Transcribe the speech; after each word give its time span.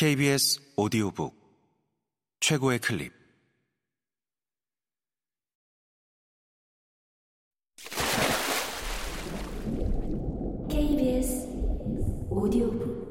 KBS 0.00 0.72
오디오북 0.76 1.38
최고의 2.40 2.78
클립. 2.78 3.12
KBS 10.70 11.46
오디오북. 12.30 13.10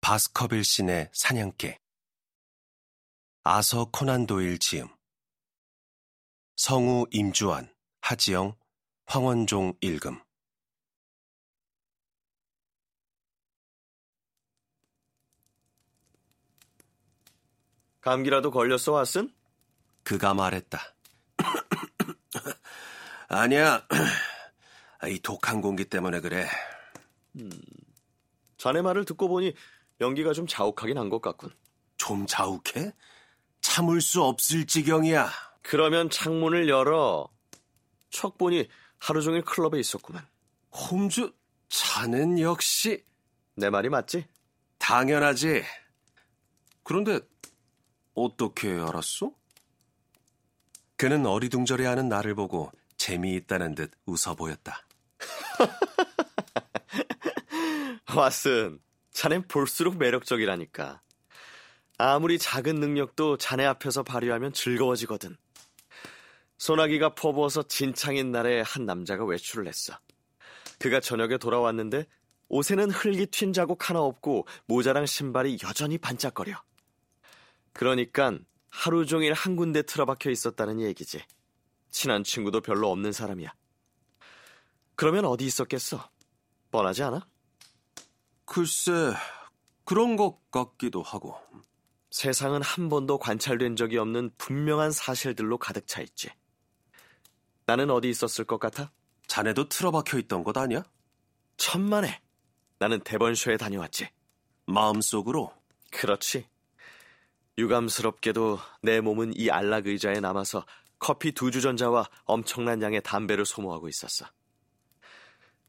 바스커빌신의 0.00 1.10
사냥개. 1.12 1.76
아서 3.42 3.90
코난 3.90 4.28
도일 4.28 4.60
지음. 4.60 4.86
성우 6.54 7.06
임주환 7.10 7.74
하지영 8.00 8.54
황원종 9.06 9.74
읽음 9.80 10.20
감기라도 18.00 18.50
걸렸어, 18.50 18.92
왓슨? 18.92 19.32
그가 20.02 20.34
말했다. 20.34 20.78
아니야. 23.28 23.86
이 25.08 25.18
독한 25.20 25.60
공기 25.62 25.84
때문에 25.86 26.20
그래. 26.20 26.46
자네 28.58 28.82
말을 28.82 29.04
듣고 29.06 29.28
보니 29.28 29.54
연기가 30.00 30.32
좀 30.32 30.46
자욱하긴 30.46 30.98
한 30.98 31.08
것 31.08 31.22
같군. 31.22 31.50
좀 31.96 32.26
자욱해? 32.26 32.92
참을 33.62 34.00
수 34.02 34.22
없을 34.22 34.66
지경이야. 34.66 35.30
그러면 35.62 36.10
창문을 36.10 36.68
열어. 36.68 37.26
척 38.14 38.38
보니 38.38 38.68
하루 38.98 39.20
종일 39.20 39.42
클럽에 39.42 39.80
있었구만. 39.80 40.24
홈즈, 40.70 41.32
자넨 41.68 42.38
역시 42.38 43.04
내 43.56 43.70
말이 43.70 43.88
맞지? 43.88 44.26
당연하지. 44.78 45.64
그런데 46.84 47.18
어떻게 48.14 48.72
알았어? 48.72 49.32
그는 50.96 51.26
어리둥절해하는 51.26 52.08
나를 52.08 52.36
보고 52.36 52.70
재미있다는 52.96 53.74
듯 53.74 53.90
웃어 54.06 54.36
보였다. 54.36 54.86
왓슨, 58.06 58.78
자넨 59.10 59.48
볼수록 59.48 59.96
매력적이라니까. 59.96 61.02
아무리 61.98 62.38
작은 62.38 62.76
능력도 62.76 63.38
자네 63.38 63.66
앞에서 63.66 64.04
발휘하면 64.04 64.52
즐거워지거든. 64.52 65.36
소나기가 66.58 67.14
퍼부어서 67.14 67.64
진창인 67.64 68.30
날에 68.30 68.62
한 68.62 68.86
남자가 68.86 69.24
외출을 69.24 69.66
했어. 69.66 69.98
그가 70.78 71.00
저녁에 71.00 71.38
돌아왔는데 71.38 72.06
옷에는 72.48 72.90
흙이 72.90 73.26
튄 73.26 73.52
자국 73.54 73.88
하나 73.88 74.00
없고 74.00 74.46
모자랑 74.66 75.06
신발이 75.06 75.58
여전히 75.62 75.98
반짝거려. 75.98 76.62
그러니깐 77.72 78.44
하루 78.68 79.06
종일 79.06 79.32
한 79.32 79.56
군데 79.56 79.82
틀어박혀 79.82 80.30
있었다는 80.30 80.80
얘기지. 80.80 81.22
친한 81.90 82.24
친구도 82.24 82.60
별로 82.60 82.90
없는 82.90 83.12
사람이야. 83.12 83.52
그러면 84.96 85.24
어디 85.24 85.44
있었겠어? 85.46 86.08
뻔하지 86.70 87.02
않아? 87.04 87.26
글쎄, 88.44 88.92
그런 89.84 90.16
것 90.16 90.50
같기도 90.50 91.02
하고. 91.02 91.36
세상은 92.10 92.62
한 92.62 92.88
번도 92.88 93.18
관찰된 93.18 93.74
적이 93.76 93.98
없는 93.98 94.30
분명한 94.38 94.92
사실들로 94.92 95.58
가득 95.58 95.86
차 95.86 96.00
있지. 96.00 96.30
나는 97.66 97.90
어디 97.90 98.10
있었을 98.10 98.44
것 98.44 98.58
같아? 98.58 98.92
자네도 99.26 99.68
틀어박혀 99.68 100.18
있던 100.20 100.44
것 100.44 100.56
아니야? 100.56 100.82
천만에. 101.56 102.20
나는 102.78 103.00
대번쇼에 103.00 103.56
다녀왔지. 103.56 104.08
마음속으로 104.66 105.52
그렇지. 105.90 106.46
유감스럽게도 107.56 108.58
내 108.82 109.00
몸은 109.00 109.32
이 109.36 109.50
안락 109.50 109.86
의자에 109.86 110.20
남아서 110.20 110.66
커피 110.98 111.32
두 111.32 111.50
주전자와 111.50 112.08
엄청난 112.24 112.82
양의 112.82 113.02
담배를 113.02 113.46
소모하고 113.46 113.88
있었어. 113.88 114.26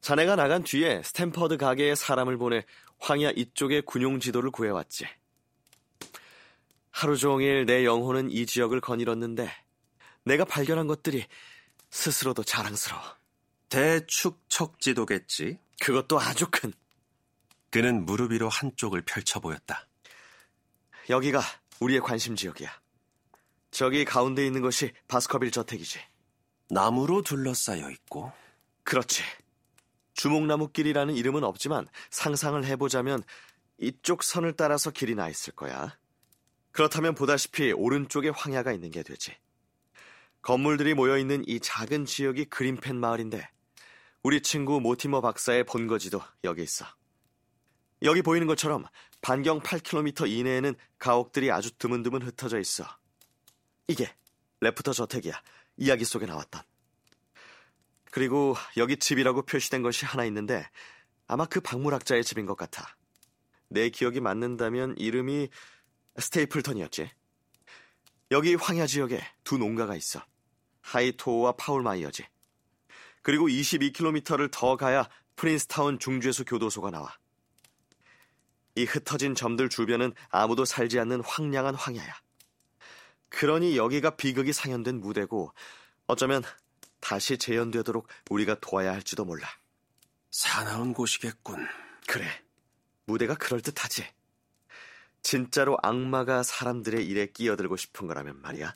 자네가 0.01 0.35
나간 0.35 0.63
뒤에 0.63 1.01
스탠퍼드 1.03 1.57
가게에 1.57 1.95
사람을 1.95 2.37
보내 2.37 2.65
황야 2.99 3.31
이쪽의 3.31 3.83
군용 3.83 4.19
지도를 4.19 4.51
구해왔지. 4.51 5.05
하루 6.91 7.17
종일 7.17 7.65
내 7.65 7.85
영혼은 7.85 8.31
이 8.31 8.45
지역을 8.45 8.81
거닐었는데 8.81 9.49
내가 10.23 10.45
발견한 10.45 10.87
것들이 10.87 11.25
스스로도 11.95 12.43
자랑스러워. 12.43 13.01
대축척지도겠지. 13.69 15.57
그것도 15.79 16.19
아주 16.19 16.45
큰. 16.51 16.73
그는 17.71 18.05
무릎 18.05 18.33
위로 18.33 18.49
한쪽을 18.49 19.01
펼쳐 19.03 19.39
보였다. 19.39 19.87
여기가 21.09 21.41
우리의 21.79 22.01
관심 22.01 22.35
지역이야. 22.35 22.69
저기 23.71 24.03
가운데 24.03 24.45
있는 24.45 24.61
것이 24.61 24.91
바스커빌 25.07 25.51
저택이지. 25.51 25.99
나무로 26.69 27.21
둘러싸여 27.21 27.89
있고 27.91 28.31
그렇지. 28.83 29.23
주목나무길이라는 30.15 31.15
이름은 31.15 31.45
없지만 31.45 31.87
상상을 32.11 32.63
해보자면 32.65 33.23
이쪽 33.77 34.23
선을 34.23 34.57
따라서 34.57 34.91
길이 34.91 35.15
나 35.15 35.29
있을 35.29 35.53
거야. 35.53 35.97
그렇다면 36.71 37.15
보다시피 37.15 37.71
오른쪽에 37.71 38.29
황야가 38.29 38.73
있는 38.73 38.91
게 38.91 39.01
되지. 39.01 39.37
건물들이 40.45 40.93
모여 40.93 41.17
있는 41.17 41.43
이 41.47 41.59
작은 41.59 42.05
지역이 42.05 42.45
그린펜 42.45 42.97
마을인데 42.97 43.49
우리 44.21 44.41
친구 44.41 44.79
모티머 44.79 45.19
박사의 45.19 45.63
본거지도 45.63 46.21
여기 46.43 46.61
있어. 46.61 46.85
여기 48.03 48.21
보이는 48.21 48.45
것처럼 48.45 48.85
반경 49.21 49.61
8km 49.61 50.29
이내에는 50.29 50.75
가옥들이 50.99 51.51
아주 51.51 51.75
드문드문 51.79 52.21
흩어져 52.21 52.59
있어. 52.59 52.85
이게 53.87 54.15
레프터 54.61 54.93
저택이야. 54.93 55.33
이야기 55.77 56.05
속에 56.05 56.27
나왔던. 56.27 56.61
그리고 58.11 58.55
여기 58.77 58.97
집이라고 58.97 59.47
표시된 59.47 59.81
것이 59.81 60.05
하나 60.05 60.25
있는데 60.25 60.69
아마 61.25 61.47
그 61.47 61.59
박물학자의 61.59 62.23
집인 62.23 62.45
것 62.45 62.55
같아. 62.55 62.95
내 63.67 63.89
기억이 63.89 64.19
맞는다면 64.19 64.93
이름이 64.99 65.49
스테이플턴이었지. 66.19 67.09
여기 68.29 68.53
황야 68.53 68.85
지역에 68.85 69.23
두 69.43 69.57
농가가 69.57 69.95
있어. 69.95 70.23
하이토어와 70.85 71.53
파울마이어지. 71.53 72.25
그리고 73.21 73.47
22km를 73.47 74.49
더 74.51 74.77
가야 74.77 75.09
프린스타운 75.35 75.99
중죄수 75.99 76.45
교도소가 76.45 76.91
나와. 76.91 77.13
이 78.75 78.83
흩어진 78.83 79.35
점들 79.35 79.69
주변은 79.69 80.13
아무도 80.29 80.63
살지 80.63 80.99
않는 80.99 81.21
황량한 81.21 81.75
황야야. 81.75 82.13
그러니 83.29 83.77
여기가 83.77 84.15
비극이 84.15 84.53
상연된 84.53 84.99
무대고 84.99 85.51
어쩌면 86.07 86.43
다시 86.99 87.37
재현되도록 87.37 88.07
우리가 88.29 88.59
도와야 88.59 88.93
할지도 88.93 89.25
몰라. 89.25 89.47
사나운 90.29 90.93
곳이겠군. 90.93 91.67
그래. 92.07 92.27
무대가 93.05 93.35
그럴듯하지. 93.35 94.05
진짜로 95.21 95.77
악마가 95.81 96.43
사람들의 96.43 97.05
일에 97.05 97.27
끼어들고 97.27 97.77
싶은 97.77 98.07
거라면 98.07 98.41
말이야. 98.41 98.75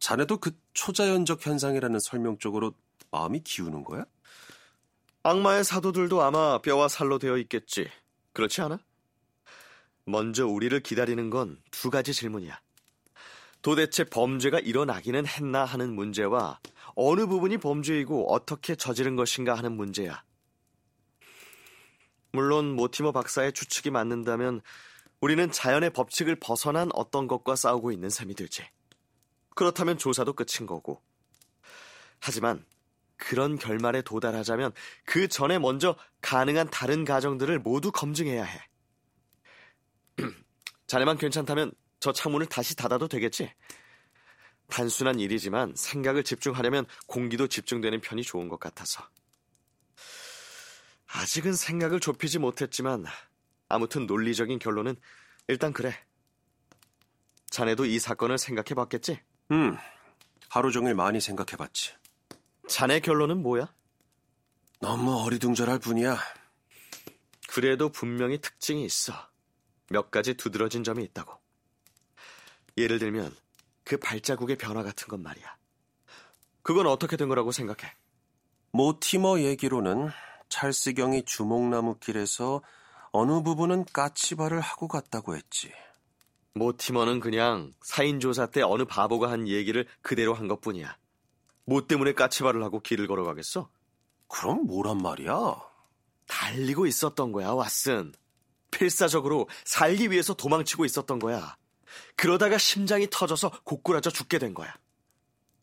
자네도 0.00 0.38
그 0.38 0.52
초자연적 0.74 1.44
현상이라는 1.44 1.98
설명 2.00 2.38
쪽으로 2.38 2.72
마음이 3.10 3.40
기우는 3.40 3.84
거야? 3.84 4.04
악마의 5.22 5.64
사도들도 5.64 6.22
아마 6.22 6.60
뼈와 6.62 6.88
살로 6.88 7.18
되어 7.18 7.36
있겠지. 7.38 7.90
그렇지 8.32 8.60
않아? 8.62 8.78
먼저 10.04 10.46
우리를 10.46 10.78
기다리는 10.80 11.28
건 11.30 11.60
두 11.70 11.90
가지 11.90 12.14
질문이야. 12.14 12.58
도대체 13.60 14.04
범죄가 14.04 14.60
일어나기는 14.60 15.26
했나 15.26 15.64
하는 15.64 15.94
문제와 15.94 16.60
어느 16.94 17.26
부분이 17.26 17.58
범죄이고 17.58 18.32
어떻게 18.32 18.74
저지른 18.76 19.16
것인가 19.16 19.54
하는 19.54 19.76
문제야. 19.76 20.22
물론 22.32 22.74
모티머 22.76 23.12
박사의 23.12 23.52
추측이 23.52 23.90
맞는다면 23.90 24.60
우리는 25.20 25.50
자연의 25.50 25.90
법칙을 25.90 26.36
벗어난 26.36 26.90
어떤 26.94 27.26
것과 27.26 27.56
싸우고 27.56 27.90
있는 27.90 28.10
셈이 28.10 28.34
되지. 28.34 28.62
그렇다면 29.58 29.98
조사도 29.98 30.34
끝인 30.34 30.68
거고. 30.68 31.02
하지만 32.20 32.64
그런 33.16 33.58
결말에 33.58 34.02
도달하자면 34.02 34.72
그 35.04 35.26
전에 35.26 35.58
먼저 35.58 35.96
가능한 36.20 36.70
다른 36.70 37.04
가정들을 37.04 37.58
모두 37.58 37.90
검증해야 37.90 38.44
해. 38.44 38.68
자네만 40.86 41.18
괜찮다면 41.18 41.72
저 41.98 42.12
창문을 42.12 42.46
다시 42.46 42.76
닫아도 42.76 43.08
되겠지? 43.08 43.52
단순한 44.68 45.18
일이지만 45.18 45.74
생각을 45.74 46.22
집중하려면 46.22 46.86
공기도 47.08 47.48
집중되는 47.48 48.00
편이 48.00 48.22
좋은 48.22 48.48
것 48.48 48.60
같아서. 48.60 49.08
아직은 51.08 51.54
생각을 51.54 51.98
좁히지 51.98 52.38
못했지만 52.38 53.06
아무튼 53.68 54.06
논리적인 54.06 54.60
결론은 54.60 54.94
일단 55.48 55.72
그래. 55.72 56.00
자네도 57.50 57.86
이 57.86 57.98
사건을 57.98 58.38
생각해 58.38 58.76
봤겠지? 58.76 59.20
음, 59.50 59.76
하루 60.48 60.70
종일 60.72 60.94
많이 60.94 61.20
생각해봤지. 61.20 61.92
자네 62.68 63.00
결론은 63.00 63.42
뭐야? 63.42 63.72
너무 64.80 65.22
어리둥절할 65.22 65.78
뿐이야. 65.78 66.18
그래도 67.48 67.88
분명히 67.88 68.40
특징이 68.40 68.84
있어. 68.84 69.12
몇 69.90 70.10
가지 70.10 70.34
두드러진 70.34 70.84
점이 70.84 71.02
있다고. 71.04 71.32
예를 72.76 72.98
들면 72.98 73.34
그 73.84 73.96
발자국의 73.96 74.56
변화 74.56 74.82
같은 74.82 75.08
건 75.08 75.22
말이야. 75.22 75.56
그건 76.62 76.86
어떻게 76.86 77.16
된 77.16 77.28
거라고 77.28 77.50
생각해? 77.50 77.92
모티머 78.72 79.40
얘기로는 79.40 80.10
찰스경이 80.50 81.24
주목나무 81.24 81.98
길에서 81.98 82.62
어느 83.10 83.42
부분은 83.42 83.86
까치발을 83.86 84.60
하고 84.60 84.86
갔다고 84.86 85.34
했지. 85.34 85.72
모티머는 86.58 87.20
그냥 87.20 87.72
사인 87.82 88.20
조사 88.20 88.46
때 88.46 88.62
어느 88.62 88.84
바보가 88.84 89.30
한 89.30 89.48
얘기를 89.48 89.86
그대로 90.02 90.34
한 90.34 90.48
것뿐이야. 90.48 90.96
뭐 91.64 91.86
때문에 91.86 92.12
까치발을 92.12 92.62
하고 92.62 92.80
길을 92.80 93.06
걸어가겠어? 93.06 93.70
그럼 94.28 94.66
뭐란 94.66 94.98
말이야? 94.98 95.56
달리고 96.26 96.86
있었던 96.86 97.32
거야, 97.32 97.48
왓슨. 97.50 98.12
필사적으로 98.70 99.48
살기 99.64 100.10
위해서 100.10 100.34
도망치고 100.34 100.84
있었던 100.84 101.18
거야. 101.18 101.56
그러다가 102.16 102.58
심장이 102.58 103.08
터져서 103.10 103.50
고꾸라져 103.64 104.10
죽게 104.10 104.38
된 104.38 104.54
거야. 104.54 104.74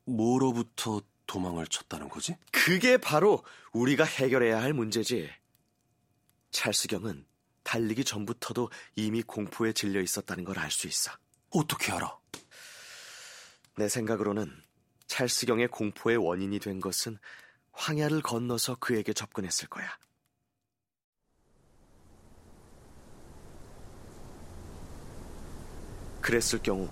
뭐로부터 0.05 1.01
도망을 1.27 1.67
쳤다는 1.67 2.09
거지? 2.09 2.35
그게 2.51 2.97
바로 2.97 3.43
우리가 3.73 4.03
해결해야 4.03 4.61
할 4.61 4.73
문제지. 4.73 5.29
찰스경은 6.51 7.25
달리기 7.65 8.05
전부터도 8.05 8.71
이미 8.95 9.21
공포에 9.23 9.73
질려 9.73 9.99
있었다는 9.99 10.45
걸 10.45 10.57
알 10.57 10.71
수 10.71 10.87
있어. 10.87 11.11
어떻게 11.49 11.91
알아? 11.91 12.17
내 13.77 13.89
생각으로는 13.89 14.49
찰스경의 15.07 15.67
공포의 15.67 16.15
원인이 16.17 16.59
된 16.59 16.79
것은 16.79 17.17
황야를 17.73 18.21
건너서 18.21 18.75
그에게 18.79 19.11
접근했을 19.11 19.67
거야. 19.67 19.89
그랬을 26.21 26.59
경우 26.63 26.89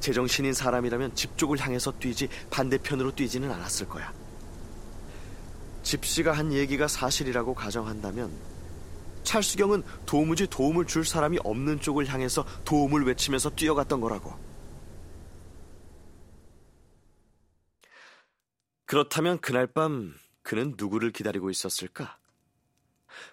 제정신인 0.00 0.54
사람이라면 0.54 1.14
집 1.14 1.36
쪽을 1.36 1.58
향해서 1.58 1.92
뛰지 1.98 2.28
반대편으로 2.50 3.14
뛰지는 3.14 3.50
않았을 3.50 3.88
거야. 3.88 4.12
집시가 5.82 6.32
한 6.32 6.52
얘기가 6.52 6.88
사실이라고 6.88 7.54
가정한다면 7.54 8.30
찰수경은 9.30 9.84
도무지 10.06 10.48
도움을 10.48 10.86
줄 10.86 11.04
사람이 11.04 11.38
없는 11.44 11.80
쪽을 11.80 12.08
향해서 12.08 12.44
도움을 12.64 13.04
외치면서 13.04 13.50
뛰어갔던 13.50 14.00
거라고. 14.00 14.36
그렇다면 18.86 19.38
그날 19.38 19.68
밤 19.68 20.16
그는 20.42 20.74
누구를 20.76 21.12
기다리고 21.12 21.48
있었을까? 21.48 22.18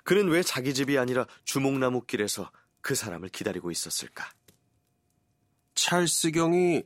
그는 0.04 0.28
왜 0.28 0.44
자기 0.44 0.76
집이 0.76 1.00
아니라 1.00 1.26
주목나무 1.46 2.06
길에서 2.06 2.52
그 2.82 2.94
사람을 2.94 3.30
기다리고 3.30 3.72
있었을까? 3.72 4.30
찰스경이 5.74 6.84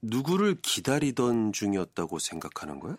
누구를 0.00 0.62
기다리던 0.62 1.52
중이었다고 1.52 2.18
생각하는 2.18 2.80
거야? 2.80 2.96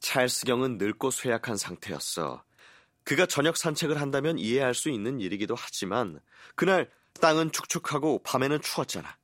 찰스경은 0.00 0.78
늙고 0.78 1.12
쇠약한 1.12 1.56
상태였어. 1.56 2.42
그가 3.04 3.26
저녁 3.26 3.56
산책을 3.56 4.00
한다면 4.00 4.38
이해할 4.38 4.74
수 4.74 4.88
있는 4.90 5.20
일이기도 5.20 5.54
하지만 5.56 6.20
그날 6.54 6.90
땅은 7.20 7.52
축축하고 7.52 8.22
밤에는 8.22 8.60
추웠잖아. 8.60 9.16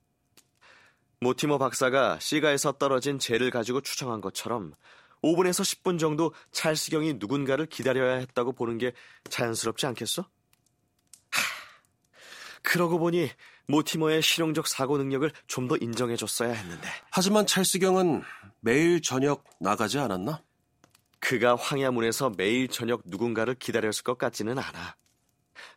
모티머 1.20 1.58
박사가 1.58 2.19
시가에서 2.20 2.73
떨어진 2.73 3.19
재를 3.19 3.50
가지고 3.50 3.81
추정한 3.81 4.20
것처럼 4.20 4.75
5분에서 5.23 5.62
10분 5.62 5.99
정도 5.99 6.34
찰스경이 6.52 7.14
누군가를 7.14 7.67
기다려야 7.67 8.17
했다고 8.17 8.52
보는 8.52 8.78
게 8.78 8.93
자연스럽지 9.31 9.87
않겠어? 9.87 10.22
하, 10.22 11.43
그러고 12.62 12.99
보니 12.99 13.31
모티머의 13.69 14.22
실용적 14.22 14.69
사고 14.69 14.99
능력을 14.99 15.31
좀 15.49 15.69
더 15.69 15.76
인정해줬어야 15.76 16.52
했는데. 16.52 16.88
하지만 17.11 17.46
찰스경은 17.46 18.22
매일 18.61 19.02
저녁 19.02 19.44
나가지 19.58 19.99
않았나? 19.99 20.43
그가 21.26 21.56
황야문에서 21.56 22.31
매일 22.37 22.69
저녁 22.69 23.02
누군가를 23.05 23.56
기다렸을 23.56 24.05
것 24.05 24.17
같지는 24.17 24.61
않아. 24.61 24.96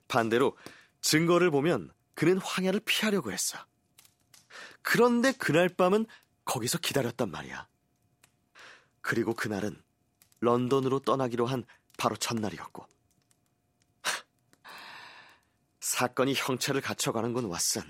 반대로 0.08 0.56
증거를 1.02 1.50
보면 1.50 1.92
그는 2.14 2.38
황야를 2.38 2.82
피하려고 2.82 3.32
했어. 3.32 3.58
그런데 4.84 5.32
그날 5.32 5.68
밤은 5.68 6.06
거기서 6.46 6.78
기다렸단 6.78 7.32
말이야. 7.32 7.68
그리고 9.02 9.34
그날은 9.34 9.82
런던으로 10.42 11.00
떠나기로 11.00 11.48
한 11.48 11.64
바로 11.98 12.16
전날이었고. 12.16 12.86
사건이 15.82 16.36
형체를 16.36 16.80
갖춰가는군 16.80 17.50
왓슨. 17.50 17.84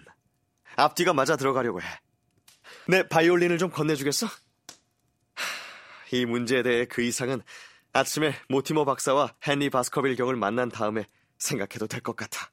앞뒤가 0.77 1.12
맞아 1.12 1.35
들어가려고 1.35 1.81
해. 1.81 1.85
내 2.88 3.05
바이올린을 3.05 3.57
좀 3.57 3.69
건네주겠어? 3.69 4.27
이 6.11 6.25
문제에 6.25 6.63
대해 6.63 6.85
그 6.85 7.01
이상은 7.01 7.41
아침에 7.94 8.33
모티머 8.50 8.85
박사와 8.85 9.35
헨리 9.47 9.69
바스커빌 9.69 10.15
경을 10.15 10.35
만난 10.35 10.69
다음에 10.69 11.07
생각해도 11.38 11.88
될 11.88 12.01
것 12.01 12.15
같아. 12.15 12.51